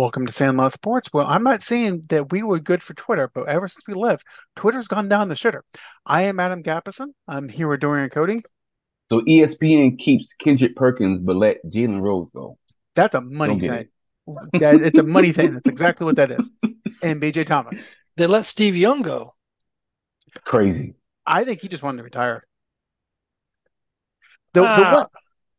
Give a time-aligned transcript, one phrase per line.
[0.00, 1.10] Welcome to Sandlot Sports.
[1.12, 4.24] Well, I'm not saying that we were good for Twitter, but ever since we left,
[4.56, 5.60] Twitter's gone down the shitter.
[6.06, 7.08] I am Adam Gappison.
[7.28, 8.40] I'm here with Dorian Cody.
[9.12, 12.56] So ESPN keeps Kendrick Perkins, but let Jalen Rose go.
[12.96, 13.72] That's a money thing.
[13.72, 13.90] It.
[14.54, 15.52] That, it's a money thing.
[15.52, 16.50] That's exactly what that is.
[17.02, 17.86] And BJ Thomas.
[18.16, 19.34] They let Steve Young go.
[20.44, 20.94] Crazy.
[21.26, 22.46] I think he just wanted to retire.
[24.54, 25.06] The, uh, the one,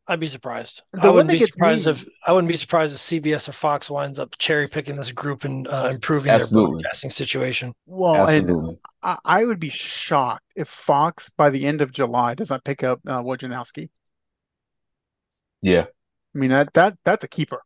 [0.08, 0.82] I'd be surprised.
[0.92, 3.88] The I wouldn't be surprised me- if I wouldn't be surprised if CBS or Fox
[3.88, 6.64] winds up cherry picking this group and uh, improving Absolutely.
[6.64, 7.72] their broadcasting situation.
[7.86, 8.78] well, and Absolutely.
[9.02, 12.82] I, I would be shocked if Fox by the end of July does not pick
[12.82, 13.90] up uh, Wojnarowski.
[15.60, 15.86] Yeah.
[16.34, 17.62] I mean that that that's a keeper.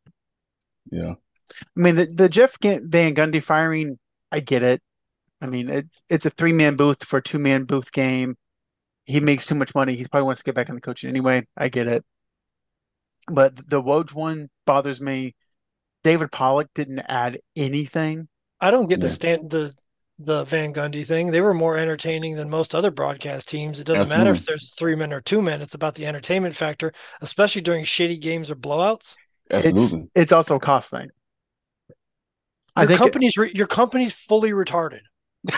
[0.90, 1.14] Yeah.
[1.60, 3.98] I mean the the Jeff Van Gundy firing,
[4.30, 4.82] I get it.
[5.40, 8.36] I mean it's it's a three man booth for a two man booth game.
[9.04, 9.94] He makes too much money.
[9.94, 11.46] He probably wants to get back into coaching anyway.
[11.56, 12.04] I get it.
[13.28, 15.34] But the Woj one bothers me.
[16.04, 18.28] David Pollack didn't add anything.
[18.60, 19.12] I don't get the Yeah.
[19.12, 19.72] stand the
[20.18, 21.30] the Van Gundy thing.
[21.30, 23.80] They were more entertaining than most other broadcast teams.
[23.80, 25.60] It doesn't matter if there's three men or two men.
[25.60, 29.14] It's about the entertainment factor, especially during shitty games or blowouts.
[29.50, 30.10] It's Absolutely.
[30.14, 31.10] it's also a cost thing.
[32.74, 35.00] I Your think company's re- your company's fully retarded.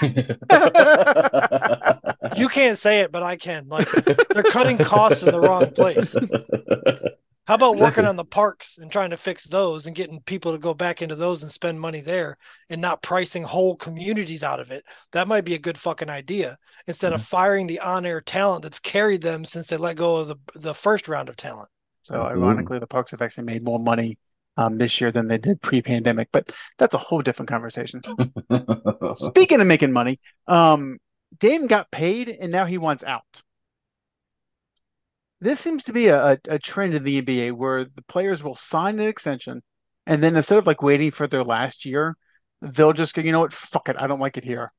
[2.37, 3.69] You can't say it, but I can.
[3.69, 3.91] Like
[4.31, 6.15] they're cutting costs in the wrong place.
[7.49, 10.59] How about working on the parks and trying to fix those and getting people to
[10.59, 12.37] go back into those and spend money there
[12.69, 14.85] and not pricing whole communities out of it?
[15.13, 19.23] That might be a good fucking idea instead of firing the on-air talent that's carried
[19.23, 21.71] them since they let go of the the first round of talent.
[22.03, 22.17] so.
[22.17, 22.43] Absolutely.
[22.43, 24.19] Ironically, the Parks have actually made more money
[24.59, 28.03] um, this year than they did pre-pandemic, but that's a whole different conversation.
[29.15, 30.99] Speaking of making money, um,
[31.39, 33.43] Dame got paid and now he wants out.
[35.41, 38.99] This seems to be a, a, trend in the NBA where the players will sign
[38.99, 39.63] an extension
[40.09, 42.17] and then instead of like waiting for their last year,
[42.63, 44.73] they'll just go, you know what, fuck it, I don't like it here.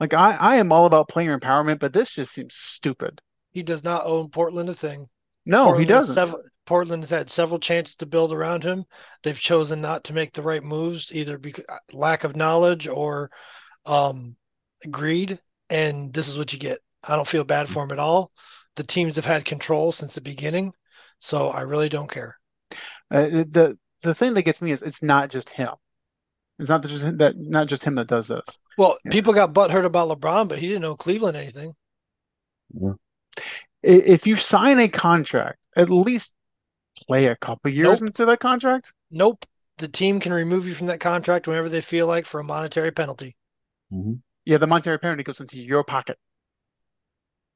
[0.00, 3.20] Like I, I am all about player empowerment, but this just seems stupid.
[3.50, 5.10] He does not own Portland a thing.
[5.44, 6.14] No, Portland he doesn't.
[6.14, 6.34] sev-
[6.64, 8.84] Portland has had several chances to build around him.
[9.22, 13.30] They've chosen not to make the right moves, either because lack of knowledge or
[13.84, 14.36] um,
[14.90, 15.38] greed.
[15.68, 16.78] And this is what you get.
[17.04, 18.32] I don't feel bad for him at all.
[18.76, 20.72] The teams have had control since the beginning,
[21.20, 22.38] so I really don't care.
[23.10, 25.70] Uh, the the thing that gets me is it's not just him.
[26.58, 28.58] It's not just that not just him that does this.
[28.78, 29.10] Well, Yeah.
[29.12, 31.74] people got butthurt about LeBron, but he didn't know Cleveland anything.
[32.80, 32.92] I-
[33.82, 36.34] If you sign a contract, at least
[37.06, 38.08] play a couple years Nope.
[38.08, 38.92] into that contract.
[39.10, 39.44] Nope.
[39.78, 42.92] The team can remove you from that contract whenever they feel like for a monetary
[42.92, 43.36] penalty.
[43.92, 44.20] Mhm.
[44.44, 46.18] Yeah, the monetary penalty goes into your pocket.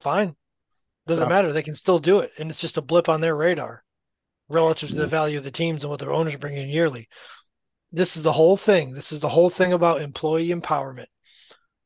[0.00, 0.36] Fine.
[1.06, 1.52] Doesn't So- matter.
[1.52, 2.32] They can still do it.
[2.38, 3.84] And it's just a blip on their radar
[4.48, 7.08] relative to the value of the teams and what their owners bring in yearly.
[7.92, 8.92] This is the whole thing.
[8.94, 11.06] This is the whole thing about employee empowerment.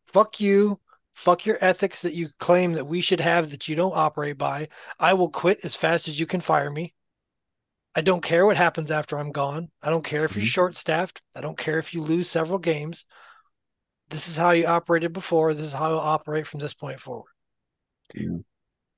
[0.07, 0.81] Fuck you.
[1.13, 4.69] Fuck your ethics that you claim that we should have that you don't operate by.
[4.99, 6.95] I will quit as fast as you can fire me.
[7.95, 9.71] I don't care what happens after I'm gone.
[9.83, 10.49] I don't care if you're Mhm.
[10.49, 11.21] short staffed.
[11.35, 13.05] I don't care if you lose several games.
[14.09, 15.53] This is how you operated before.
[15.55, 17.33] This is how you'll operate from this point forward.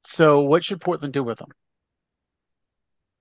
[0.05, 1.49] So what should Portland do with him?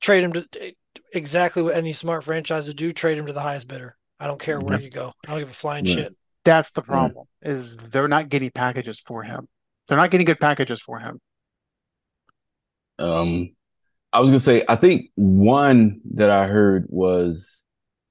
[0.01, 0.73] trade him to
[1.13, 4.41] exactly what any smart franchise would do trade him to the highest bidder i don't
[4.41, 4.83] care where Yeah.
[4.83, 5.93] you go i don't give a flying Yeah.
[5.93, 7.27] shit That's the problem.
[7.43, 9.47] Is they're not getting packages for him.
[9.87, 11.19] They're not getting good packages for him.
[12.97, 13.55] Um,
[14.11, 17.61] I was gonna say, I think one that I heard was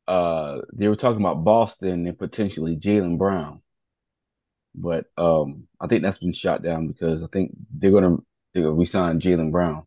[0.07, 3.63] uh they were talking about Boston and potentially Jaylen Brown,
[4.77, 8.19] but um I think that's been shot down because I think they're gonna
[8.53, 9.84] they're gonna resign Jaylen Brown.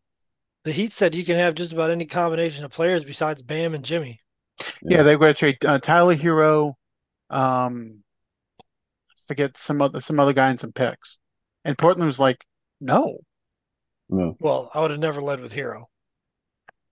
[0.63, 3.83] the heat said you can have just about any combination of players besides bam and
[3.85, 4.19] jimmy
[4.81, 5.03] Yeah, Yeah.
[5.03, 6.73] they're going to trade uh, Tyler Herro,
[7.29, 8.03] um,
[9.27, 11.19] forget some other some other guy and some picks,
[11.65, 12.43] and Portland was like,
[12.81, 13.17] no.
[14.09, 14.35] No.
[14.39, 15.85] well i would have never led with Herro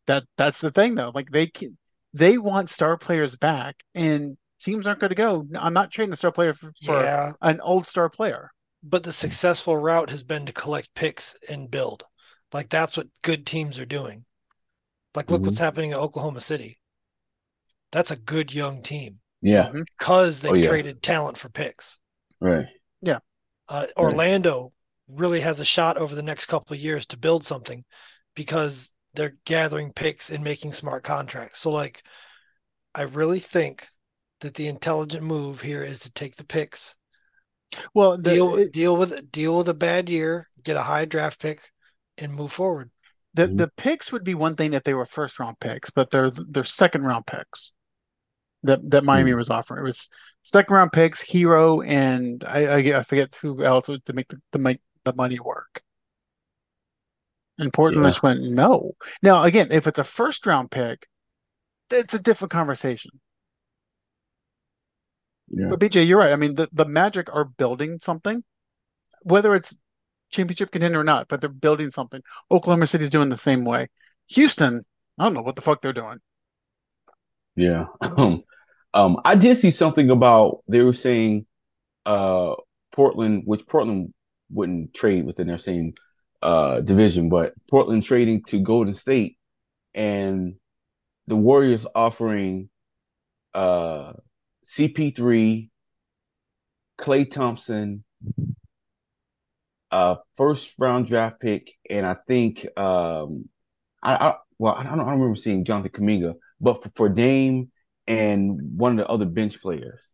[0.07, 1.11] That that's the thing though.
[1.13, 1.77] Like they can,
[2.13, 5.45] they want star players back, and teams aren't going to go.
[5.59, 8.51] I'm not trading a star player for, for yeah an old star player.
[8.83, 12.03] But the successful route has been to collect picks and build.
[12.53, 14.25] Like that's what good teams are doing.
[15.15, 15.45] Like look Mhm.
[15.47, 16.79] what's happening in oklahoma city.
[17.91, 19.19] That's a good young team.
[19.41, 20.67] Yeah, because they've Oh, yeah.
[20.67, 21.99] traded talent for picks.
[22.39, 22.67] Right.
[23.69, 24.73] uh, Orlando
[25.07, 27.85] really has a shot over the next couple of years to build something
[28.35, 31.61] because they're gathering picks and making smart contracts.
[31.61, 32.03] So, like,
[32.93, 33.87] I really think
[34.41, 36.97] that the intelligent move here is to take the picks,
[37.93, 41.39] Well, the, deal it- deal with deal with a bad year, get a high draft
[41.39, 41.71] pick,
[42.17, 42.91] and move forward.
[43.33, 43.57] the Mhm.
[43.59, 46.63] the picks would be one thing if they were first round picks, but they're they're
[46.65, 47.73] second round picks.
[48.63, 49.37] that that Miami Hmm.
[49.37, 49.79] was offering.
[49.79, 50.07] It was
[50.43, 54.39] second round picks, Herro, and I I, I forget who else was to make the,
[54.51, 55.81] to make the money work.
[57.57, 58.09] And Portland Yeah.
[58.09, 58.91] just went no.
[59.23, 61.07] Now again, if it's a first round pick,
[61.89, 63.19] it's a different conversation.
[65.53, 65.67] Yeah.
[65.69, 66.31] But BJ, you're right.
[66.31, 68.43] I mean, the, the Magic are building something,
[69.23, 69.75] whether it's
[70.31, 72.21] championship contender or not, but they're building something.
[72.49, 73.89] Oklahoma City's doing the same way.
[74.29, 74.85] Houston,
[75.17, 76.19] I don't know what the fuck they're doing.
[77.55, 77.85] Yeah.
[78.17, 78.43] Um,
[78.93, 81.45] um, I did see something about they were saying
[82.05, 82.55] uh
[82.91, 84.13] Portland, which Portland
[84.49, 85.93] wouldn't trade within their same
[86.41, 89.37] uh division, but Portland trading to Golden State
[89.93, 90.55] and
[91.27, 92.69] the Warriors offering
[93.53, 94.13] uh
[94.65, 95.69] CP3,
[96.99, 98.03] Klay Thompson,
[99.91, 103.49] uh first round draft pick, and I think um
[104.01, 107.71] I, I well I don't, I don't remember seeing Jonathan Kuminga, but for, for Dame
[108.07, 110.11] and one of the other bench players.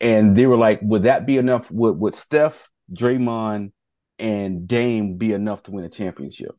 [0.00, 1.70] And they were like, would that be enough?
[1.70, 3.72] Would would Steph, Draymond,
[4.18, 6.52] and Dame be enough to win a championship?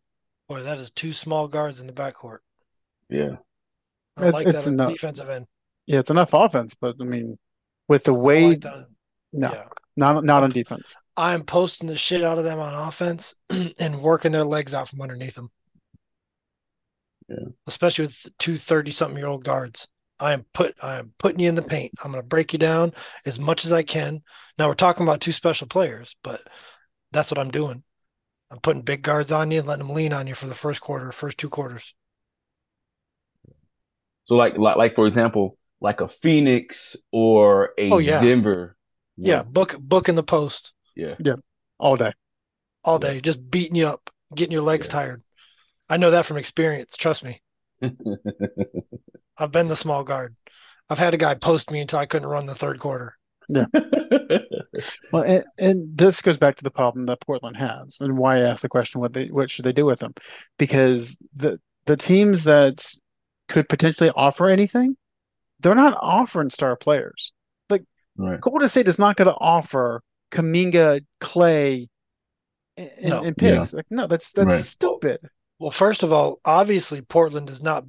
[0.48, 2.40] Boy, that is two small guards in the backcourt.
[3.10, 3.38] Yeah.
[4.18, 4.94] I It's- like it's that on the enough.
[4.94, 5.48] defensive end.
[5.86, 7.38] Yeah, it's enough offense, but I mean,
[7.88, 8.88] with the way, oh, like that.
[9.34, 9.64] no, Yeah.
[9.96, 10.96] not not on defense.
[11.16, 13.36] I'm posting the shit out of them on offense
[13.80, 15.52] and working their legs out from underneath them.
[17.30, 17.50] Yeah.
[17.68, 19.88] Especially with two 30 something year old guards.
[20.20, 21.92] I am put I am putting you in the paint.
[22.04, 22.94] I'm going to break you down
[23.26, 24.24] as much as I can.
[24.58, 26.42] Now we're talking about two special players, but
[27.12, 27.84] that's what I'm doing.
[28.50, 30.82] I'm putting big guards on you and letting them lean on you for the first
[30.82, 31.94] quarter, first two quarters.
[34.26, 38.20] So like like like for example, like a Phoenix or a Oh, yeah.
[38.22, 38.76] Denver.
[39.18, 41.16] Yeah, book book in the post Yeah.
[41.20, 41.36] Yeah,
[41.78, 42.14] all day.
[42.84, 43.12] all Yeah.
[43.14, 44.94] day, just beating you up, getting your legs Yeah.
[44.94, 45.24] tired.
[45.90, 46.98] I know that from experience.
[46.98, 47.40] Trust me.
[49.38, 50.36] I've been the small guard.
[50.90, 53.18] I've had a guy post me until I couldn't run the third quarter.
[53.50, 53.66] Yeah.
[55.12, 58.42] well, and, and this goes back to the problem that Portland has, and why I
[58.42, 60.14] asked the question: what they what should they do with them?
[60.58, 62.86] Because the the teams that
[63.50, 64.96] could potentially offer anything,
[65.64, 67.34] they're not offering star players.
[67.70, 67.84] Like
[68.18, 68.40] right.
[68.40, 70.02] Golden State is not going to offer
[70.32, 71.88] Kuminga, Klay,
[72.78, 73.24] and, No.
[73.24, 73.74] and picks.
[73.74, 74.62] Like, no, that's that's Right.
[74.64, 75.20] stupid.
[75.60, 77.86] Well, first of all, obviously Portland has not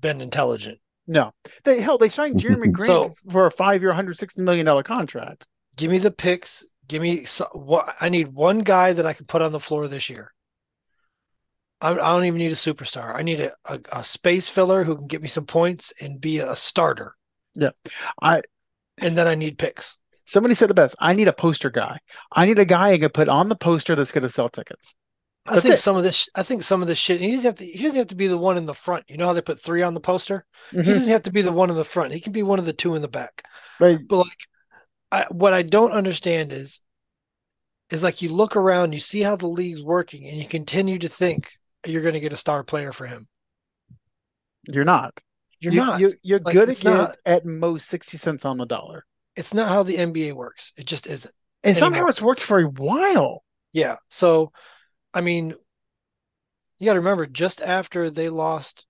[0.00, 0.80] been intelligent.
[1.06, 1.32] No,
[1.64, 4.82] they hell they signed Jerami Grant So- for a five year, hundred sixty million dollar
[4.82, 5.46] contract.
[5.76, 6.64] Give me the picks.
[6.86, 9.88] Give me so, what I need one guy that I can put on the floor
[9.88, 10.32] this year.
[11.80, 13.14] I, I don't even need a superstar.
[13.14, 16.38] I need a, a, a space filler who can get me some points and be
[16.38, 17.14] a starter.
[18.20, 18.42] I
[18.98, 19.96] And then I need picks.
[20.26, 20.94] somebody said the best.
[21.00, 21.98] I need a poster guy.
[22.32, 24.94] I need a guy I can put on the poster that's going to sell tickets.
[25.46, 25.78] I think it.
[25.78, 26.28] some of this.
[26.34, 27.20] I think some of this shit.
[27.20, 27.64] He doesn't have to.
[27.66, 29.04] He doesn't have to be the one in the front.
[29.08, 30.44] You know how they put three on the poster.
[30.70, 30.84] He Mhm.
[30.84, 32.12] doesn't have to be the one in the front.
[32.12, 33.44] He can be one of the two in the back.
[33.78, 34.46] But But like,
[35.10, 36.82] I, what I don't understand is,
[37.88, 41.08] is like you look around, you see how the league's working, and you continue to
[41.08, 41.50] think
[41.86, 43.26] you're going to get a star player for him.
[44.68, 45.18] you're not.
[45.60, 46.00] You're you, not.
[46.00, 49.04] You, you're Like, good at not- at most sixty cents on the dollar,
[49.36, 50.72] it's not how the NBA works.
[50.76, 51.34] It just isn't.
[51.64, 53.42] and somehow it's worked for a while.
[53.72, 53.96] Yeah.
[54.08, 54.52] So,
[55.12, 55.54] I mean,
[56.78, 58.86] you got to remember, just after they lost,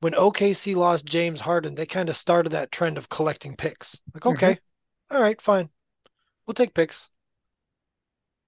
[0.00, 3.98] when OKC lost James Harden, they kind of started that trend of collecting picks.
[4.14, 4.32] Like, Mhm.
[4.34, 4.58] okay,
[5.10, 5.68] all right, fine,
[6.46, 7.08] we'll take picks.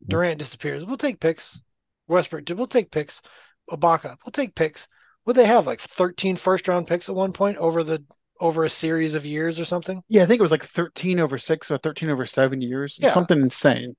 [0.06, 0.84] Durant disappears.
[0.84, 1.60] We'll take picks.
[2.08, 3.22] Westbrook, we'll take picks.
[3.70, 4.88] Ibaka, we'll take picks.
[5.26, 8.04] Would they have like 13 first round picks at one point over the
[8.40, 10.02] over a series of years or something?
[10.08, 12.98] Yeah, I think it was like thirteen over six or thirteen over seven years.
[13.00, 13.10] Yeah.
[13.10, 13.94] Something insane.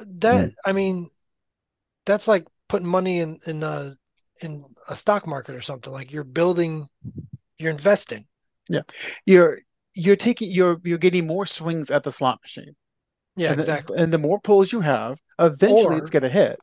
[0.00, 1.08] That I mean,
[2.06, 3.96] that's like putting money in in a
[4.40, 5.92] in a stock market or something.
[5.92, 6.88] Like you're building,
[7.58, 8.26] you're investing.
[8.68, 8.82] Yeah.
[9.26, 9.60] You're
[9.94, 12.74] you're taking you're you're getting more swings at the slot machine.
[13.36, 13.98] Yeah, and the- exactly.
[13.98, 16.58] and the more pulls you have, eventually Or- it's going to hit.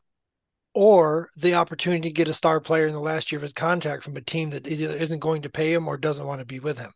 [0.78, 4.02] Or the opportunity to get a star player in the last year of his contract
[4.02, 6.60] from a team that either isn't going to pay him or doesn't want to be
[6.60, 6.92] with him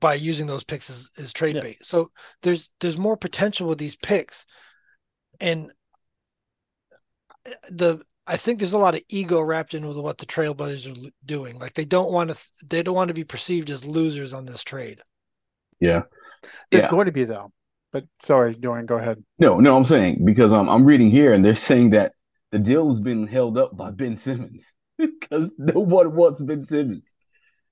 [0.00, 1.60] by using those picks as, as trade Yeah.
[1.60, 1.84] bait.
[1.84, 2.10] So
[2.42, 4.46] there's there's more potential with these picks.
[5.40, 5.72] And
[7.68, 11.10] the I think there's a lot of ego wrapped in with what the Trailblazers are
[11.26, 11.58] doing.
[11.58, 14.64] Like they don't want to they don't want to be perceived as losers on this
[14.64, 15.02] trade.
[15.80, 16.04] Yeah.
[16.70, 16.88] They're Yeah.
[16.88, 17.52] going to be though.
[17.92, 19.22] But sorry, Dorian, go ahead.
[19.38, 22.14] No, no, I'm saying because um, I'm reading here and they're saying that
[22.52, 27.12] the deal has been held up by Ben Simmons because no one wants Ben Simmons.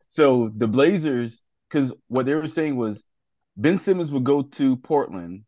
[0.09, 3.05] So the Blazers, because what they were saying was
[3.57, 5.45] Ben Simmons would go to Portland,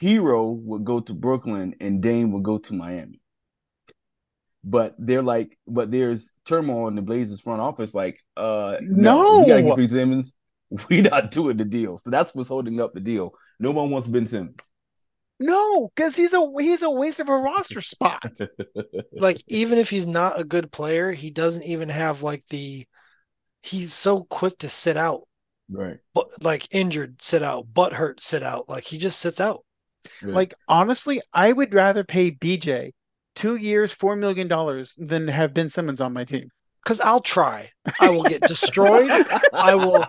[0.00, 3.20] Herro would go to Brooklyn, and Dame would go to Miami.
[4.62, 7.94] But they're like, but there's turmoil in the Blazers front office.
[7.94, 9.40] Like, uh, No.
[9.40, 10.34] we gotta get Ben Simmons.
[10.90, 11.98] we not doing the deal.
[11.98, 13.32] So that's what's holding up the deal.
[13.58, 14.56] No one wants Ben Simmons.
[15.40, 18.38] No, because he's a he's a waste of a roster spot.
[19.12, 22.86] like even if he's not a good player, he doesn't even have like the
[23.62, 25.28] he's so quick to sit out.
[25.70, 25.98] Right.
[26.14, 28.68] But like injured, sit out, butt hurt, sit out.
[28.68, 29.64] Like he just sits out.
[30.22, 30.34] Right.
[30.34, 32.92] Like honestly, I would rather pay BJ
[33.34, 36.48] two years, four million dollars than have Ben Simmons on my team.
[36.82, 37.70] Because I'll try.
[38.00, 39.10] I will get destroyed.
[39.52, 40.04] I will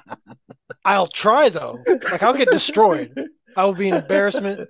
[0.86, 1.84] I'll try though.
[1.86, 3.14] Like I'll get destroyed.
[3.56, 4.70] I will be an embarrassment.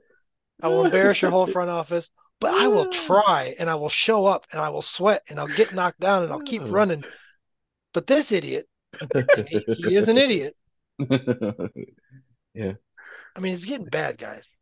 [0.61, 2.09] I will embarrass your whole front office.
[2.41, 5.47] But I will try and I will show up and I will sweat and I'll
[5.47, 7.03] get knocked down and I'll keep running.
[7.93, 8.65] But this idiot,
[9.49, 10.55] he, he is an idiot.
[12.53, 12.73] yeah.
[13.35, 14.53] I mean, he's getting bad, guys.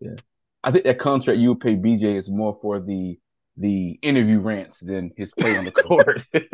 [0.00, 0.16] Yeah.
[0.64, 3.18] I think that contract you would pay BJ is more for the
[3.56, 6.26] the interview rants than his play on the court.
[6.32, 6.48] hey,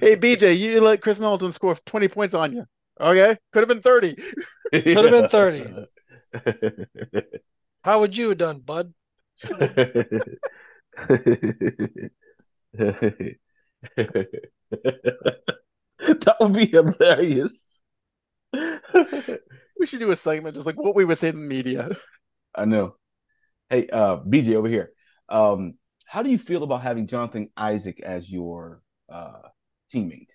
[0.00, 2.64] hey, BJ, you let Khris Middleton score twenty points on you.
[3.00, 4.16] Okay, could have been thirty.
[4.72, 5.86] Could have been 30.
[7.84, 8.92] How would you have done, bud?
[9.42, 10.36] that
[16.40, 17.82] would be hilarious.
[19.78, 21.88] We should do a segment just like what we would say in the media.
[22.54, 22.94] I know.
[23.68, 24.92] Hey, uh, BJ over here.
[25.28, 25.74] Um,
[26.06, 29.48] how do you feel about having Jonathan Isaac as your uh,
[29.92, 30.30] teammate?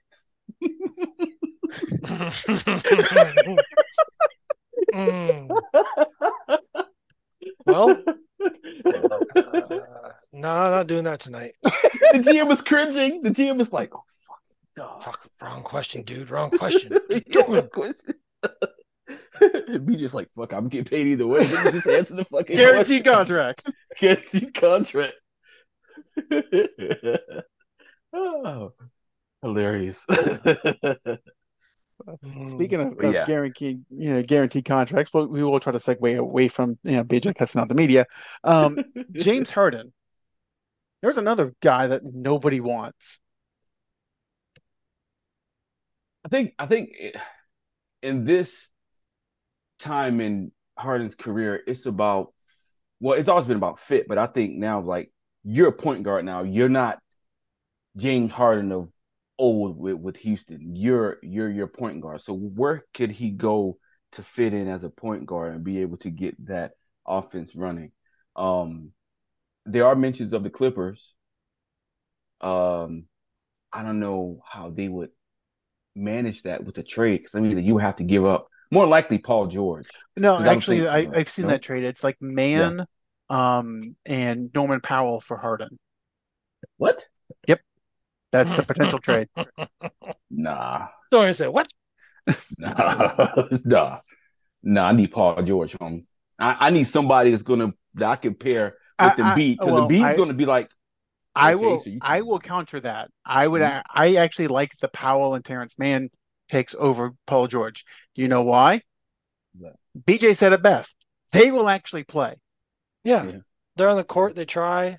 [4.94, 5.50] Mm.
[7.66, 8.16] Well, uh,
[10.34, 11.54] no, I'm not doing that tonight.
[11.64, 13.22] the GM was cringing.
[13.22, 14.42] The GM was like, "Oh fuck,
[14.76, 15.04] God.
[15.04, 16.30] Fuck, wrong question, dude.
[16.30, 16.94] Wrong question.
[17.10, 18.02] Yes, of course.
[19.42, 23.14] BJ's like, "Fuck, I'm getting paid either way." Just answer the fucking Guaranteed question.
[23.14, 23.64] contracts.
[24.00, 25.16] Guaranteed contract.
[28.14, 28.74] oh,
[29.42, 30.06] hilarious.
[32.48, 33.26] Speaking of, of yeah.
[33.26, 37.04] guaranteed, you know, guaranteed contracts, but we will try to segue away from you know
[37.04, 38.06] BJ cussing out the media.
[38.44, 38.78] Um,
[39.14, 39.94] James Harden.
[41.02, 43.20] There's another guy that nobody wants.
[46.26, 46.92] I think I think
[48.02, 48.70] in this
[49.80, 52.34] time in Harden's career, it's about
[53.00, 55.12] well, it's always been about fit, but I think now like
[55.44, 56.44] you're a point guard now.
[56.44, 57.00] You're not
[57.96, 58.90] James Harden of
[59.38, 60.76] old with, with Houston.
[60.76, 62.22] You're you're your point guard.
[62.22, 63.78] So where could he go
[64.14, 66.72] to fit in as a point guard and be able to get that
[67.06, 67.92] offense running?
[68.36, 68.92] Um
[69.66, 71.14] there are mentions of the Clippers.
[72.42, 73.06] Um
[73.72, 75.10] I don't know how they would
[75.96, 79.18] manage that with the trade because I mean you have to give up more likely
[79.18, 79.88] Paul George.
[80.16, 81.52] No, actually, think- I, I've seen no?
[81.52, 81.84] that trade.
[81.84, 82.86] It's like Mann,
[83.30, 85.80] um, and Norman Powell for Harden.
[86.78, 87.08] What?
[88.32, 89.28] That's the potential trade.
[90.30, 91.72] Nah, Don't even say what?
[92.60, 93.30] nah,
[93.64, 93.98] nah,
[94.64, 94.88] nah.
[94.88, 96.06] I need Paul George, homie.
[96.38, 98.74] I, I need somebody that's gonna that I can pair with
[99.12, 100.70] I- the I- beat because well, the beat's gonna be like
[101.36, 101.78] I Okay, will.
[101.80, 103.10] so you I will counter that.
[103.26, 103.62] I would.
[103.62, 103.82] Mhm.
[103.94, 106.10] I actually like the Powell and Terance Mann
[106.50, 107.86] picks over Paul George.
[108.16, 108.82] Do you know why?
[109.58, 109.70] Yeah.
[109.98, 110.96] BJ said it best.
[111.32, 112.36] They will actually play.
[113.04, 113.24] Yeah.
[113.26, 113.38] Yeah.
[113.76, 114.36] They're on the court.
[114.36, 114.98] They try.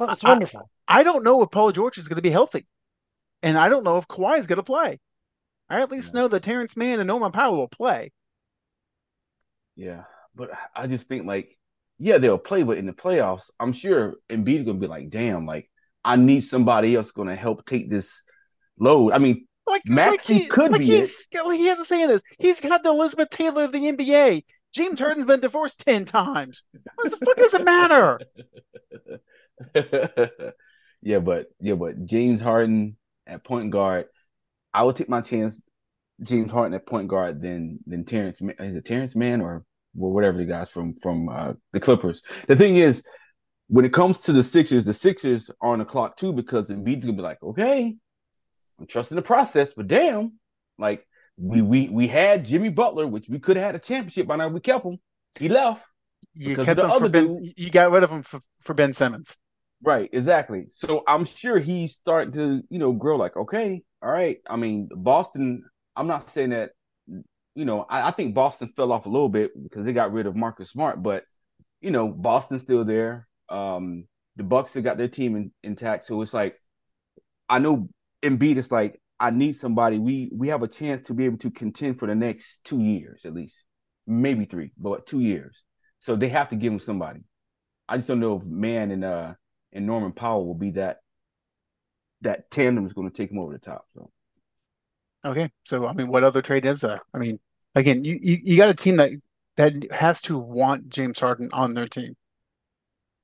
[0.00, 0.70] Oh, it's I- wonderful.
[0.92, 2.66] I don't know if Paul George is going to be healthy,
[3.42, 5.00] and I don't know if Kawhi is going to play.
[5.70, 6.20] I at least Yeah.
[6.20, 8.12] know that Terance Mann and Norman Powell will play.
[9.76, 11.56] Yeah, but I just think like,
[11.98, 15.70] yeah, they'll play, but in the playoffs, I'm sure Embiid gonna be like, damn, like
[16.04, 18.20] I need somebody else gonna help take this
[18.78, 19.12] load.
[19.12, 22.06] I mean, Like Maxey like he, could like be he's, like he has to say
[22.06, 22.22] this.
[22.38, 24.44] He's got the Elizabeth Taylor of the NBA.
[24.74, 26.64] James Harden's been divorced ten times.
[26.96, 28.20] What the fuck does it matter?
[31.02, 34.06] yeah, but yeah, but James Harden at point guard,
[34.72, 35.62] I would take my chance.
[36.22, 38.40] James Harden at point guard than than Terance.
[38.40, 42.22] Is it Terance Mann or well, whatever the guys from from uh, the Clippers?
[42.46, 43.02] The thing is,
[43.68, 47.04] when it comes to the Sixers, the Sixers are on the clock too because Embiid's
[47.04, 47.96] gonna be like, okay,
[48.78, 50.38] I'm trusting the process, but damn,
[50.78, 51.06] like
[51.36, 54.48] we we we had Jimmy Butler, which we could have had a championship by now.
[54.48, 54.98] We kept him.
[55.38, 55.84] He left.
[56.34, 57.28] You kept the him for Ben.
[57.28, 59.36] dude- You got rid of him for, for Ben Simmons.
[59.84, 60.66] Right, exactly.
[60.70, 64.38] So I'm sure he's starting to, you know, grow like, okay, all right.
[64.48, 65.64] I mean, Boston,
[65.96, 66.70] I'm not saying that,
[67.54, 70.26] you know, I, I think Boston fell off a little bit because they got rid
[70.26, 71.24] of Marcus Smart, but
[71.80, 73.28] you know, Boston's still there.
[73.48, 76.04] Um, the Bucks have got their team in, intact.
[76.06, 76.56] So it's like
[77.48, 77.88] I know
[78.22, 79.98] Embiid is like, I need somebody.
[79.98, 83.24] We we have a chance to be able to contend for the next two years
[83.24, 83.56] at least.
[84.06, 85.62] Maybe three, but two years.
[86.00, 87.20] So they have to give him somebody.
[87.88, 89.34] I just don't know if Mann and uh
[89.72, 90.98] and Norman Powell will be that
[92.20, 93.86] that tandem is going to take him over the top.
[93.94, 94.10] So
[95.24, 97.00] Okay, so I mean, what other trade is there?
[97.14, 97.38] I mean,
[97.74, 99.10] again, you you, you got a team that
[99.56, 102.14] that has to want James Harden on their team.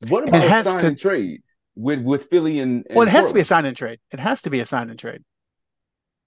[0.09, 1.43] What about it a has sign to- trade
[1.75, 3.99] with with Philly and, and Well, it has to be a sign and trade.
[4.13, 5.23] It has to be a sign and trade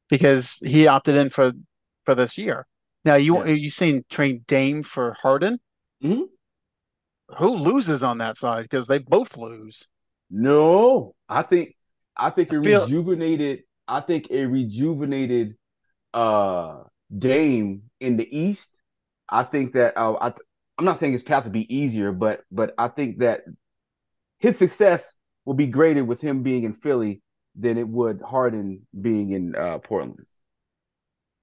[0.09, 1.53] because he opted in for
[2.05, 2.67] for this year.
[3.05, 3.53] Now, you Yeah.
[3.53, 5.59] you saying trade Dame for Harden?
[6.03, 6.25] Mhm.
[7.37, 8.63] Who loses on that side?
[8.63, 9.87] Because they both lose.
[10.31, 11.75] No, I think
[12.15, 13.63] I think I it feel- rejuvenated.
[13.87, 15.55] I think it rejuvenated
[16.13, 16.83] uh
[17.15, 18.69] Dame in the East.
[19.27, 20.33] I think that uh, I
[20.77, 23.41] I'm not saying his path would be easier, but but I think that
[24.39, 25.13] his success
[25.45, 27.21] will be greater with him being in Philly
[27.55, 30.19] than it would Harden being in uh, Portland.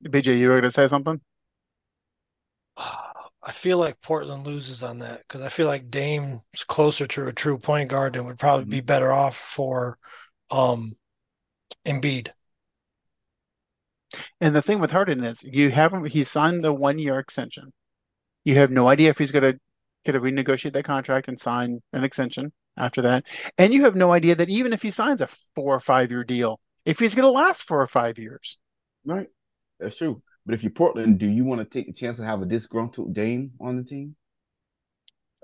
[0.04, 1.20] BJ, you were going to say something?
[3.48, 7.28] I feel like Portland loses on that because I feel like Dame is closer to
[7.28, 9.96] a true point guard and would probably be better off for
[10.50, 10.98] um
[11.86, 12.28] Embiid.
[14.38, 17.72] And the thing with Harden is you have him, he signed the one year extension.
[18.44, 19.58] You have no idea if he's going to
[20.04, 23.24] get to renegotiate that contract and sign an extension after that.
[23.56, 26.22] And you have no idea that even if he signs a four or five year
[26.22, 28.58] deal, if he's going to last four or five years.
[29.06, 29.28] Right,
[29.80, 30.20] that's true.
[30.48, 33.12] But if you're Portland, do you want to take the chance to have a disgruntled
[33.12, 34.16] Dame on the team?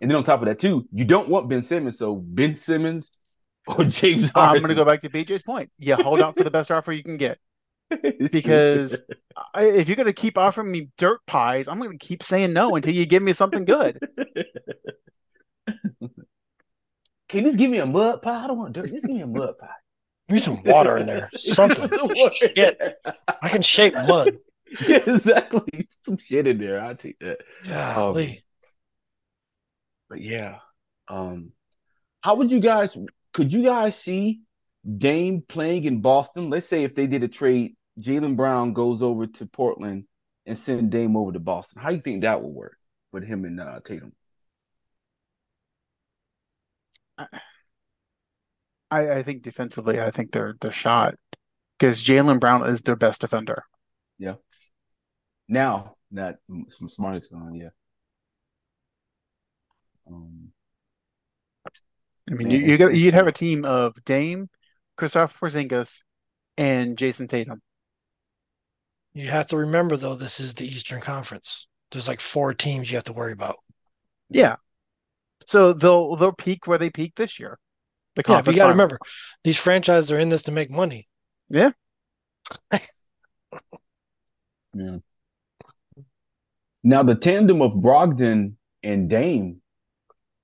[0.01, 1.99] And then on top of that, too, you don't want Ben Simmons.
[1.99, 3.11] So Ben Simmons
[3.67, 5.71] or James oh, I'm going to go back to BJ's point.
[5.79, 7.39] Yeah, hold out for the best offer you can get.
[8.33, 9.03] because
[9.53, 12.55] I, if you're going to keep offering me dirt pies, I'm going to keep saying
[12.55, 13.99] no until you give me something good.
[17.29, 18.45] Can you just give me a mud pie?
[18.45, 18.87] I don't want dirt.
[18.87, 19.69] Just give me a mud pie.
[20.29, 21.29] Give me some water in there.
[21.35, 21.91] Something.
[22.33, 22.81] Shit.
[23.43, 24.39] I can shape mud.
[24.81, 25.89] Yeah, exactly.
[26.03, 26.81] Some shit in there.
[26.81, 27.41] I'll take that.
[27.67, 28.45] Golly.
[30.09, 30.59] But yeah.
[31.09, 31.53] Um
[32.23, 32.97] how would you guys
[33.33, 34.41] could you guys see
[34.99, 36.51] Dame playing in Boston?
[36.51, 40.05] Let's say if they did a trade, Jaylen Brown goes over to Portland
[40.47, 41.83] and send Dame over to Boston.
[41.83, 42.77] How do you think that would work
[43.13, 44.13] with him and uh, Tatum?
[48.91, 51.17] I, I think defensively, I think they're they're shot
[51.79, 53.65] because Jaylen Brown is their best defender.
[55.49, 56.37] Now that
[56.69, 57.71] some smart is gone, yeah.
[60.07, 60.49] Um,
[62.31, 64.49] I mean, you, you got, you'd have a team of Dame,
[64.99, 66.03] Kristaps Porzingis,
[66.57, 67.61] and Jayson Tatum.
[69.13, 71.67] You have to remember though, this is the Eastern Conference.
[71.91, 73.57] There's like four teams you have to worry about.
[74.31, 74.57] Yeah,
[75.47, 77.59] so they'll they'll peak where they peaked this year.
[78.17, 78.99] The Yeah, but you got to remember,
[79.43, 81.09] these franchises are in this to make money.
[81.49, 81.71] Yeah.
[84.73, 84.99] yeah.
[86.85, 89.63] Now the tandem of Brogdon and Dame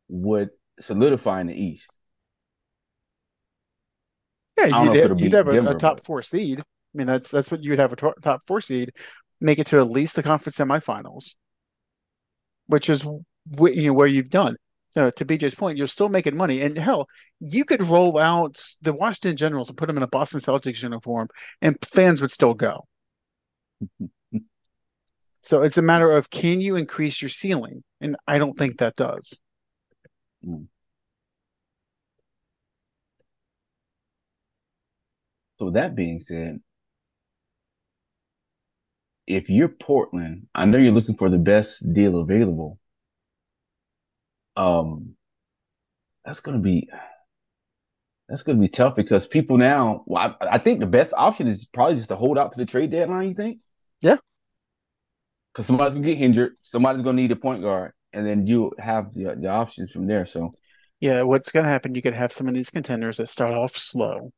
[0.08, 0.50] would
[0.80, 1.90] solidify in the East.
[4.58, 6.60] Yeah, you'd, have, you'd have a, Denver, a top four seed.
[6.60, 6.62] I
[6.94, 8.92] mean, that's that's what you'd have a to- top four seed,
[9.40, 11.34] make it to at least the conference semifinals,
[12.66, 14.56] which is wh- you know where you've done.
[14.88, 17.06] So to BJ's point, you're still making money, and hell,
[17.38, 21.28] you could roll out the Washington Generals and put them in a Boston Celtics uniform,
[21.62, 22.86] and fans would still go.
[25.42, 28.96] So it's a matter of can you increase your ceiling, and I don't think that
[28.96, 29.40] does.
[35.58, 36.60] So that being said,
[39.26, 42.78] if you're Portland, I know you're looking for the best deal available.
[44.56, 45.16] Um,
[46.24, 46.88] that's gonna be
[48.28, 50.02] that's gonna be tough because people now.
[50.06, 52.66] Well, I, I think the best option is probably just to hold out to the
[52.66, 53.28] trade deadline.
[53.28, 53.58] You think?
[54.00, 54.16] Yeah.
[55.52, 59.12] Because somebody's gonna get injured, somebody's gonna need a point guard, and then you have
[59.14, 60.26] the, the options from there.
[60.26, 60.54] So
[61.00, 61.94] Yeah, what's to happen?
[61.94, 64.32] You could have some of these contenders that start off slow.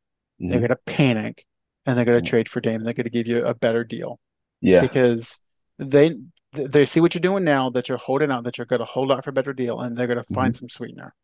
[0.48, 0.61] They're mhm.
[0.61, 1.46] going to panic
[1.87, 2.31] and they're going to Mhm.
[2.31, 2.83] trade for Dame.
[2.85, 4.18] They're to give you a better deal
[4.61, 5.40] yeah, because
[5.79, 6.16] they
[6.53, 9.25] they see what you're doing now that you're holding out that you're to hold out
[9.25, 11.14] for a better deal and they're to find some sweetener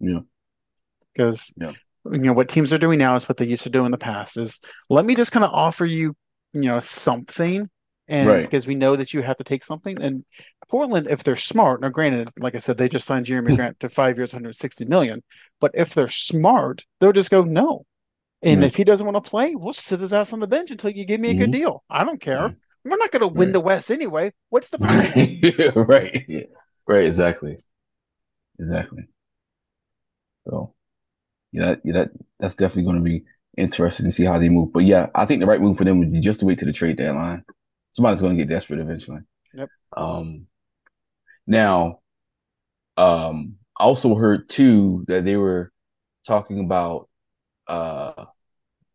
[0.00, 0.20] yeah,
[1.14, 1.72] because Yeah.
[2.10, 3.98] you know what teams are doing now is what they used to do in the
[3.98, 6.14] past is let me just kind of offer you
[6.52, 7.68] you know something
[8.10, 8.42] and Right.
[8.42, 10.24] because we know that you have to take something and
[10.68, 13.88] Portland if they're smart now granted like I said they just signed Jerami Grant to
[13.88, 15.22] five years 160 million
[15.60, 17.86] but if they're smart they'll just go no
[18.42, 18.66] and Mhm.
[18.66, 21.04] if he doesn't want to play we'll sit his ass on the bench until you
[21.06, 21.52] give me a good Mhm.
[21.52, 22.56] deal I don't care Mhm.
[22.84, 23.52] we're not going to win Right.
[23.54, 26.44] the West anyway what's the point right, right, yeah.
[26.86, 27.56] right, exactly,
[28.58, 29.04] exactly.
[30.48, 30.74] So,
[31.52, 33.24] yeah, that, yeah, that that's definitely going to be
[33.56, 34.72] interesting to see how they move.
[34.72, 36.64] But yeah, I think the right move for them would be just to wait to
[36.64, 37.44] the trade deadline.
[37.90, 39.20] Somebody's going to get desperate eventually.
[39.54, 39.68] Yep.
[39.96, 40.46] Um,
[41.46, 42.00] now,
[42.96, 45.72] um, I also heard too that they were
[46.26, 47.08] talking about
[47.66, 48.26] uh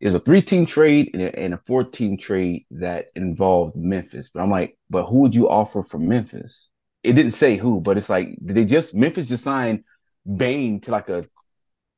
[0.06, 4.30] was a three team trade and a, and a four team trade that involved Memphis.
[4.32, 6.70] But I'm like, but who would you offer for Memphis?
[7.02, 9.84] It didn't say who, but it's like did they just Memphis just signed
[10.24, 11.24] Bane to like a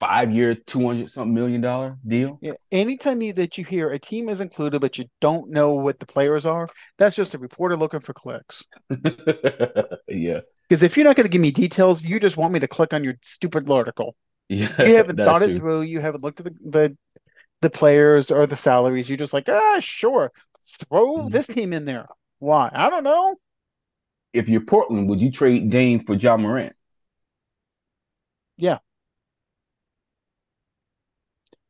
[0.01, 2.39] five year, two hundred something million dollar deal.
[2.41, 2.53] Yeah.
[2.71, 6.07] Anytime you, that you hear a team is included, but you don't know what the
[6.07, 8.67] players are, that's just a reporter looking for clicks.
[10.09, 10.41] yeah.
[10.69, 12.93] Because if you're not going to give me details, you just want me to click
[12.93, 14.15] on your stupid article.
[14.49, 14.71] Yeah.
[14.83, 15.59] You haven't thought it true.
[15.59, 15.83] through.
[15.83, 16.97] You haven't looked at the, the
[17.61, 19.09] the players or the salaries.
[19.09, 20.33] You're just like, ah, sure,
[20.65, 21.31] throw Mhm.
[21.31, 22.07] this team in there.
[22.39, 22.71] Why?
[22.73, 23.37] I don't know.
[24.33, 26.75] If you're Portland, would you trade Dame for Ja Morant?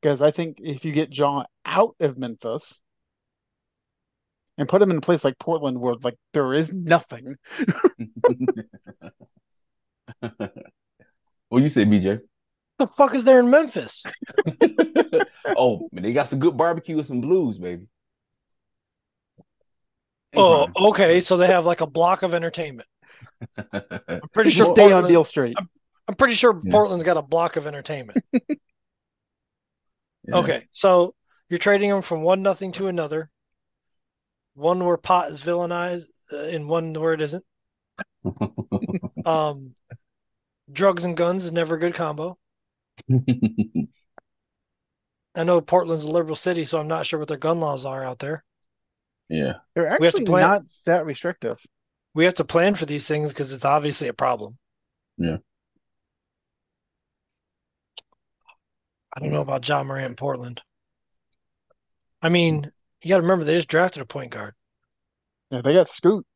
[0.00, 2.80] Because I think if you get John out of Memphis
[4.56, 7.36] and put him in a place like Portland where like there is nothing,
[11.48, 12.20] what you say, BJ?
[12.78, 14.04] the fuck is there in Memphis?
[15.56, 17.86] oh, man, they got some good barbecue and some blues, baby.
[20.36, 21.20] Oh, okay.
[21.20, 22.88] So they have like a block of entertainment.
[23.72, 25.56] I'm pretty sure stay on Portland- Beale Street.
[26.06, 26.70] I'm pretty sure Yeah.
[26.70, 28.18] Portland's got a block of entertainment.
[30.28, 30.36] Yeah.
[30.36, 31.14] Okay, so
[31.48, 33.30] you're trading them from one nothing to another.
[34.54, 37.44] One where pot is villainized, uh, and one where it isn't.
[39.24, 39.74] Um,
[40.72, 42.38] drugs and guns is never a good combo.
[43.10, 43.86] I
[45.44, 48.18] know Portland's a liberal city, so I'm not sure what their gun laws are out
[48.18, 48.44] there.
[49.28, 49.54] yeah.
[49.74, 51.60] They're we have to actually plan- not that restrictive.
[52.14, 54.58] We have to plan for these things because it's obviously a problem.
[55.18, 55.38] Yeah.
[59.14, 60.62] I don't know about Ja Morant in Portland.
[62.22, 62.70] I mean,
[63.02, 64.54] you got to remember they just drafted a point guard,
[65.50, 66.26] Yeah, they got Scoot.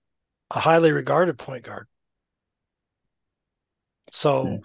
[0.50, 1.86] a highly regarded point guard.
[4.10, 4.56] So Yeah.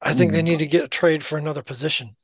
[0.00, 0.44] I think they Mm.
[0.44, 2.16] need to get a trade for another position.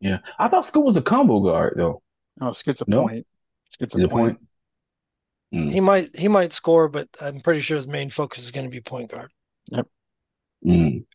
[0.00, 0.18] Yeah.
[0.38, 2.02] I thought Scoot was a combo guard, though.
[2.40, 3.02] Oh, Scoot's a No.
[3.06, 3.26] point.
[3.68, 4.38] Scoot's To a point.
[4.38, 4.48] point.
[5.52, 5.70] Mm.
[5.72, 8.70] He might he might score, but I'm pretty sure his main focus is going to
[8.70, 9.32] be point guard.
[9.70, 9.88] Yep.
[10.64, 11.06] Mm.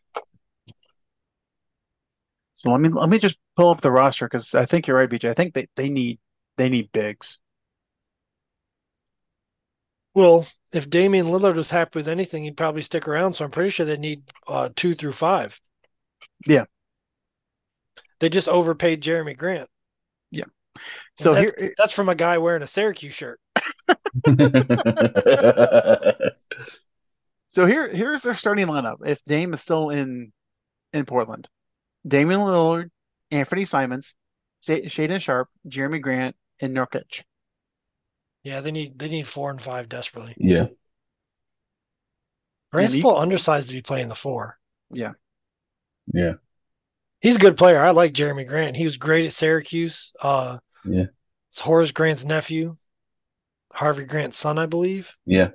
[2.54, 5.10] So let me let me just pull up the roster because I think you're right,
[5.10, 5.28] BJ.
[5.28, 6.20] I think they, they need
[6.56, 7.40] they need bigs.
[10.14, 13.34] Well, if Damian Lillard was happy with anything, he'd probably stick around.
[13.34, 15.60] So I'm pretty sure they need uh, two through five.
[16.46, 16.66] Yeah.
[18.20, 19.68] They just overpaid Jerami Grant.
[20.30, 20.44] Yeah.
[21.18, 23.40] So that's, here that's from a guy wearing a Syracuse shirt.
[27.48, 28.98] so here here's their starting lineup.
[29.04, 30.32] If Dame is still in
[30.92, 31.48] in Portland,
[32.06, 32.90] Damian Lillard,
[33.30, 34.14] Anthony Simons,
[34.60, 37.22] Sa- Shaedon Sharpe, Jerami Grant, and Nurkic.
[38.42, 40.34] Yeah, they need they need four and five desperately.
[40.38, 40.66] yeah.
[42.72, 44.58] Grant's he- still undersized to be playing the four.
[44.90, 45.12] Yeah.
[46.12, 46.34] Yeah.
[47.20, 47.78] He's a good player.
[47.80, 48.76] I like Jerami Grant.
[48.76, 50.12] He was great at Syracuse.
[50.20, 51.06] Uh, Yeah.
[51.50, 52.76] It's Horace Grant's nephew,
[53.72, 55.14] Harvey Grant's son, I believe.
[55.24, 55.50] Yeah.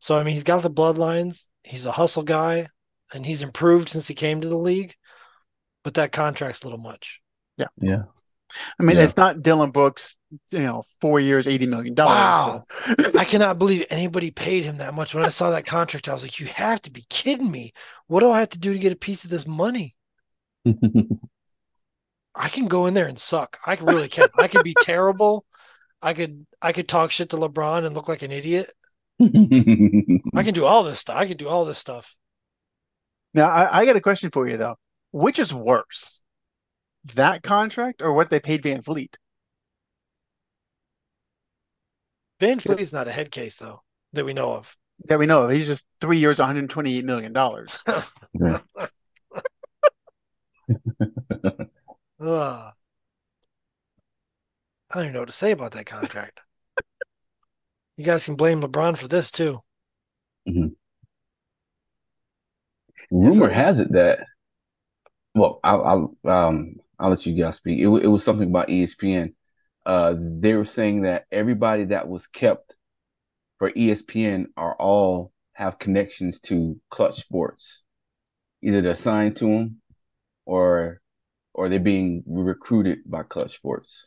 [0.00, 1.46] So I mean, he's got the bloodlines.
[1.62, 2.68] He's a hustle guy,
[3.12, 4.94] and he's improved since he came to the league.
[5.84, 7.20] But that contract's a little much.
[7.56, 7.66] Yeah.
[7.80, 8.02] Yeah.
[8.80, 9.04] I mean, Yeah.
[9.04, 10.16] it's not Dillon Brooks,
[10.50, 12.16] you know, four years, eighty million dollars.
[12.16, 12.64] Wow.
[13.14, 15.14] I cannot believe anybody paid him that much.
[15.14, 17.72] When I saw that contract, I was like, "You have to be kidding me!
[18.06, 19.94] What do I have to do to get a piece of this money?
[22.34, 23.58] I can go in there and suck.
[23.66, 24.28] I really can.
[24.38, 25.44] I could be terrible.
[26.00, 28.70] I could I could talk shit to LeBron and look like an idiot.
[29.20, 31.16] I can do all this stuff.
[31.16, 32.16] I can do all this stuff.
[33.34, 34.76] Now, I, I got a question for you though.
[35.10, 36.22] Which is worse,
[37.14, 39.14] that contract or what they paid VanVleet?
[42.40, 44.76] Van Fleet's not a head case though that we know of.
[45.06, 45.50] That we know of.
[45.50, 47.82] He's just three years, one hundred twenty-eight million dollars.
[47.86, 48.62] Ugh.
[52.20, 52.72] I
[54.94, 56.40] don't even know what to say about that contract.
[57.96, 59.60] you guys can blame LeBron for this too.
[60.48, 60.68] Mm-hmm.
[63.10, 64.20] Rumor So- has it that,
[65.38, 67.78] well, I'll, I'll um I'll let you guys speak.
[67.78, 69.34] It, wa- it was something about ESPN.
[69.86, 72.76] Uh, they were saying that everybody that was kept
[73.58, 77.82] for ESPN are all have connections to Clutch Sports.
[78.62, 79.80] Either they're signed to them,
[80.44, 81.00] or
[81.54, 84.06] or they're being recruited by Clutch Sports.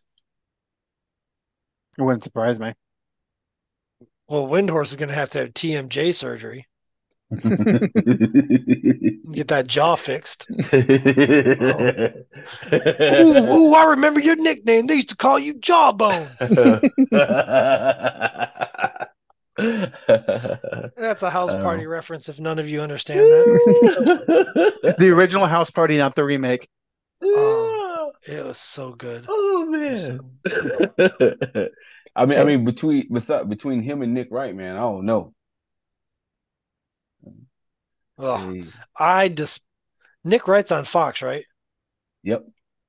[1.98, 2.74] It wouldn't surprise me.
[4.28, 6.68] Well, Windhorst is going to have to have TMJ surgery,
[9.32, 10.46] get that jaw fixed.
[10.74, 10.82] ooh,
[13.38, 14.88] ooh, I remember your nickname.
[14.88, 16.28] They used to call you Jawbone.
[19.58, 21.62] That's a house Oh.
[21.62, 24.96] party reference if none of you understand that.
[24.98, 26.68] The original House Party, not the remake.
[27.24, 29.26] Um, It was so good.
[29.28, 30.20] Oh man.
[32.16, 33.08] I mean, I mean, between
[33.48, 35.34] between him and Nick Wright, man, I don't know.
[38.22, 38.56] Ugh.
[38.56, 38.64] Hey,
[38.98, 39.62] I just
[40.24, 41.46] Nick Wright's on Fox, right?
[42.24, 42.46] Yep,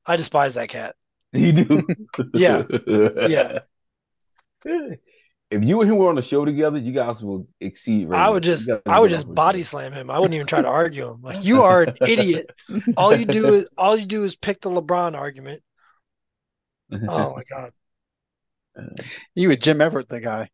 [0.07, 0.95] I despise that cat.
[1.33, 1.87] you do.
[2.35, 2.65] Yeah.
[2.87, 3.59] Yeah.
[5.51, 8.11] If you and him were on the show together, you guys will exceed.
[8.11, 10.09] I would just I would just body each slam him.
[10.09, 11.21] I wouldn't even try to argue him.
[11.21, 12.51] Like you are an idiot.
[12.97, 15.63] All you do is all you do is pick the LeBron argument.
[16.91, 17.73] Oh my god.
[18.79, 19.03] Uh,
[19.35, 20.49] you with Jim Everett, the guy.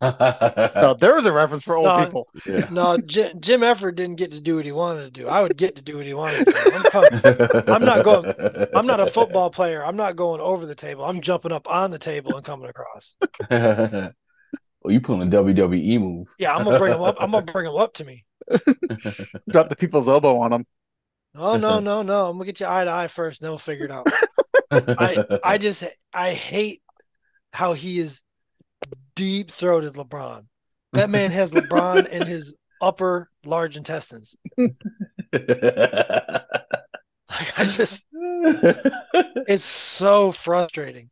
[0.00, 2.04] No, there was a reference for old No.
[2.04, 2.28] people.
[2.46, 2.68] yeah.
[2.70, 5.28] No, Jim, Jim Everett didn't get to do what he wanted to do.
[5.28, 6.70] I would get to do what he wanted to do.
[6.74, 7.68] I'm, coming.
[7.68, 8.34] I'm not going-
[8.74, 9.84] I'm not a football player.
[9.84, 11.04] I'm not going over the table.
[11.04, 13.14] I'm jumping up on the table and coming across.
[13.50, 14.12] well,
[14.86, 16.28] you pulling a WWE move.
[16.38, 17.16] Yeah, I'm gonna bring him up.
[17.20, 18.24] I'm gonna bring him up to me.
[19.50, 20.66] Drop the people's elbow on him.
[21.36, 22.26] Oh no, no, no!
[22.28, 24.06] I'm gonna get you eye to eye first, and then we'll figure it out.
[24.70, 26.82] I I just I hate
[27.52, 28.22] how he is
[29.18, 30.44] deep throated LeBron.
[30.92, 34.36] That man has LeBron in his upper large intestines.
[37.30, 41.10] Like, I just it's so frustrating.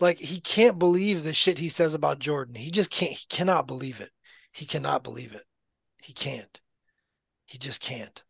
[0.00, 2.54] Like he can't believe the shit he says about Jordan.
[2.54, 3.12] He just can't.
[3.12, 4.10] He cannot believe it.
[4.52, 5.44] He cannot believe it.
[6.02, 6.60] He can't.
[7.46, 8.22] He just can't.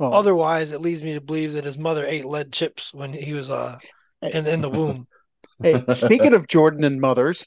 [0.00, 3.50] Otherwise, it leads me to believe that his mother ate lead chips when he was
[3.50, 3.78] uh
[4.22, 5.06] in in the womb.
[5.62, 7.46] hey, speaking of Jordan and mothers,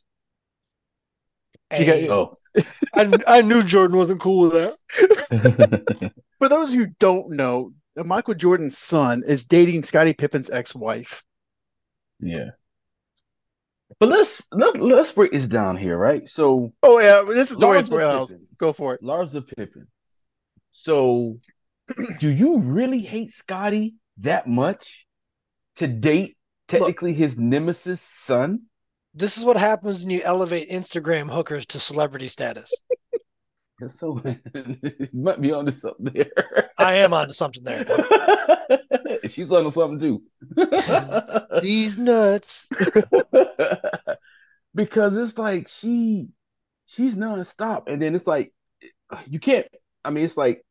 [1.80, 2.38] You got- oh.
[2.94, 4.76] I, I knew Jordan wasn't cool with
[5.32, 6.14] that.
[6.40, 11.24] for those who don't know, Michael Jordan's son is dating Scottie Pippen's ex-wife.
[12.20, 12.52] yeah.
[14.00, 16.28] But let's let, let's break this down here, right?
[16.28, 18.28] So Oh yeah, this is the way it's Larsa real.
[18.28, 18.48] Pippen.
[18.58, 19.02] Go for it.
[19.04, 19.88] Larsa Pippen.
[20.72, 21.38] So,
[22.20, 25.06] do you really hate Scottie that much
[25.76, 28.64] to date technically his nemesis son?
[29.14, 32.72] This is what happens when you elevate Instagram hookers to celebrity status.
[33.88, 34.22] So
[34.56, 36.72] you might be onto something there.
[36.78, 37.86] I am onto something there.
[39.28, 40.24] She's onto something too.
[41.62, 42.70] These nuts.
[44.74, 46.30] because it's like she
[46.86, 48.54] she's nonstop, and then it's like
[49.28, 49.68] you can't.
[50.04, 50.66] I mean, it's like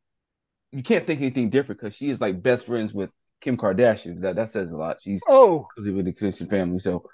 [0.71, 3.09] you can't think anything different because she is like best friends with
[3.41, 4.21] Kim Kardashian.
[4.21, 4.97] That that says a lot.
[5.01, 7.05] She's Oh, with the Kardashian family, so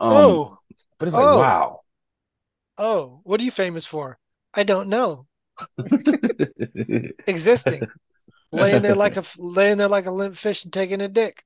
[0.00, 0.58] um, oh,
[0.98, 1.38] but it's like oh.
[1.38, 1.80] wow.
[2.78, 3.20] oh.
[3.24, 4.18] What are you famous for?
[4.54, 5.26] I don't know.
[7.26, 7.82] Existing.
[8.52, 11.44] laying there like a laying there like a limp fish and taking a dick.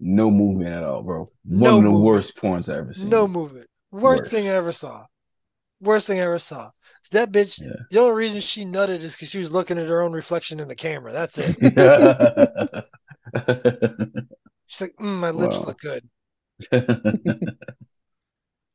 [0.00, 1.30] no movement at all, bro.
[1.44, 2.04] One No of the movement.
[2.04, 3.10] worst porns I've ever seen.
[3.10, 3.68] No movement.
[3.90, 4.30] Worst Worst.
[4.30, 5.06] thing I ever saw.
[5.80, 6.70] Worst thing I ever saw.
[7.12, 7.60] That bitch.
[7.60, 7.72] Yeah.
[7.90, 10.68] The only reason she nutted is because she was looking at her own reflection in
[10.68, 11.12] the camera.
[11.12, 11.56] That's it.
[14.68, 15.64] She's like, mm, my lips Wow.
[15.66, 16.08] look good.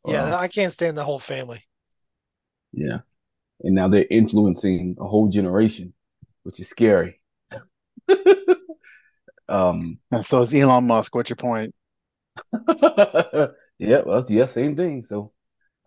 [0.03, 0.13] Wow.
[0.13, 1.63] Yeah, I can't stand the whole family.
[2.71, 2.99] Yeah.
[3.61, 5.93] And now they're influencing a whole generation,
[6.43, 7.19] which is scary.
[9.49, 11.15] um And so is Elon Musk.
[11.15, 11.73] What's your point?
[13.79, 15.01] yeah, well yeah, same thing.
[15.03, 15.31] So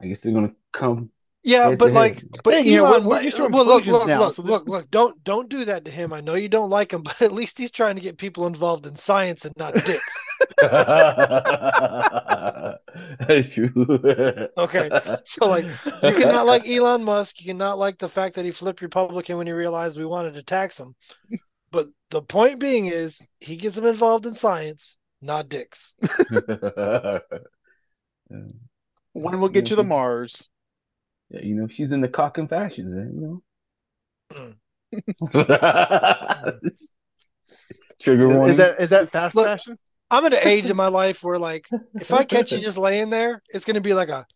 [0.02, 1.10] I guess they're gonna come
[1.44, 2.30] Yeah, Head but to like, head.
[2.42, 4.42] but Hey, you know, Elon, we're- we're used to well, look, look, now, look, so
[4.42, 4.90] this- look, look.
[4.90, 6.12] Don't don't do that to him.
[6.12, 8.84] I know you don't like him, but at least he's trying to get people involved
[8.86, 10.17] in science and not dicks.
[13.26, 13.70] That's true.
[14.56, 14.88] Okay,
[15.24, 15.64] so like,
[16.02, 17.40] You cannot like Elon Musk.
[17.40, 20.42] You cannot like the fact that he flipped Republican when he realized we wanted to
[20.42, 20.94] tax him.
[21.70, 25.94] But the point being is, he gets them involved in science, not dicks.
[29.14, 30.48] When we'll get you to Mars?
[31.30, 33.40] Yeah, you know, she's in the cock and fashion, man,
[34.32, 34.54] Mm.
[34.92, 36.52] you know.
[38.00, 38.50] Trigger warning.
[38.52, 39.78] Is that is that fast Look- fashion?
[40.10, 43.10] I'm at an age in my life where, like, if I catch you just laying
[43.10, 44.26] there, it's going to be like a,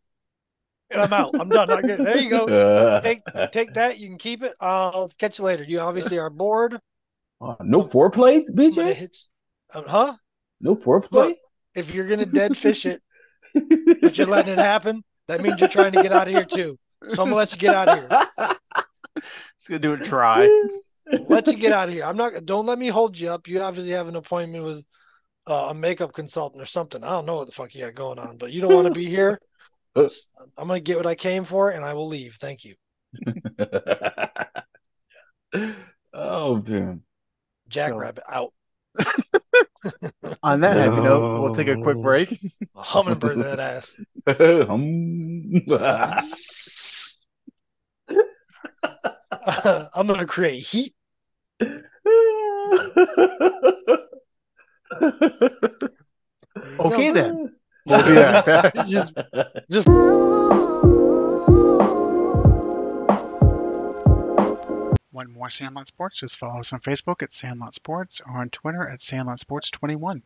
[0.91, 1.35] and I'm out.
[1.39, 1.71] I'm done.
[1.71, 3.01] I get, there you go.
[3.03, 3.99] Take take that.
[3.99, 4.53] You can keep it.
[4.61, 5.65] I'll catch you later.
[5.65, 6.79] You obviously are bored.
[7.41, 8.95] Oh, no foreplay, I'm BJ?
[8.95, 9.17] hit.
[9.75, 10.15] Um, huh?
[10.61, 11.11] No foreplay?
[11.11, 11.37] Look,
[11.75, 13.03] if you're gonna dead fish it,
[14.03, 16.79] but you're letting it happen, that means you're trying to get out of here too.
[17.03, 18.09] So I'm gonna let you get out of
[18.39, 18.57] here.
[19.17, 20.49] It's gonna do a try.
[21.29, 22.05] let you get out of here.
[22.05, 22.45] I'm not.
[22.45, 23.49] Don't let me hold you up.
[23.49, 24.85] You obviously have an appointment with
[25.47, 27.03] uh, a makeup consultant or something.
[27.03, 28.93] I don't know what the fuck you got going on, but you don't want to
[28.93, 29.41] be here.
[29.97, 30.09] I'm
[30.57, 32.37] gonna get what I came for, and I will leave.
[32.41, 32.75] Thank you,
[36.15, 37.03] oh man.
[37.69, 38.25] Jackrabbit.
[38.29, 38.53] Out.
[40.43, 42.33] On that happy note, we'll take a quick break.
[42.75, 43.99] A hummingbird that ass.
[44.27, 45.63] Hum.
[49.95, 50.95] I'm gonna create heat.
[56.79, 57.55] Okay then.
[57.87, 58.75] We'll be back.
[58.87, 59.15] Just-
[59.71, 59.89] Just
[65.13, 66.21] Want more Sandlot Sports?
[66.21, 70.23] Just follow us on Facebook at Sandlot Sports or on Twitter at Sandlot Sports 21.